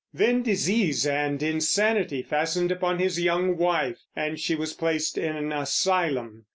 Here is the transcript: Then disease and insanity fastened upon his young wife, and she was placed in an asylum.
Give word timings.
Then 0.11 0.41
disease 0.41 1.05
and 1.05 1.43
insanity 1.43 2.23
fastened 2.23 2.71
upon 2.71 2.97
his 2.97 3.21
young 3.21 3.55
wife, 3.55 3.99
and 4.15 4.39
she 4.39 4.55
was 4.55 4.73
placed 4.73 5.15
in 5.15 5.35
an 5.35 5.51
asylum. 5.53 6.45